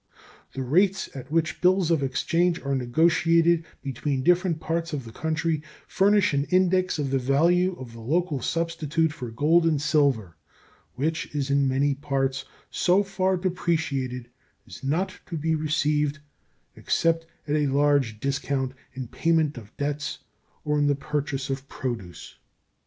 The 0.55 0.63
rates 0.63 1.11
at 1.15 1.29
which 1.29 1.61
bills 1.61 1.91
of 1.91 2.01
exchange 2.01 2.59
are 2.63 2.73
negotiated 2.73 3.65
between 3.83 4.23
different 4.23 4.59
parts 4.59 4.93
of 4.93 5.05
the 5.05 5.11
country 5.11 5.61
furnish 5.87 6.33
an 6.33 6.45
index 6.45 6.97
of 6.97 7.11
the 7.11 7.19
value 7.19 7.75
of 7.77 7.93
the 7.93 7.99
local 7.99 8.41
substitute 8.41 9.13
for 9.13 9.29
gold 9.29 9.63
and 9.67 9.79
silver, 9.79 10.37
which 10.95 11.27
is 11.35 11.51
in 11.51 11.67
many 11.67 11.93
parts 11.93 12.45
so 12.71 13.03
far 13.03 13.37
depreciated 13.37 14.31
as 14.65 14.83
not 14.83 15.19
to 15.27 15.37
be 15.37 15.53
received 15.53 16.17
except 16.75 17.27
at 17.47 17.55
a 17.55 17.67
large 17.67 18.19
discount 18.19 18.73
in 18.93 19.07
payment 19.07 19.55
of 19.55 19.77
debts 19.77 20.17
or 20.65 20.79
in 20.79 20.87
the 20.87 20.95
purchase 20.95 21.51
of 21.51 21.67
produce. 21.69 22.39